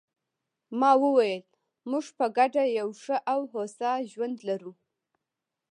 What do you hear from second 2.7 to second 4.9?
یو ښه او هوسا ژوند لرو.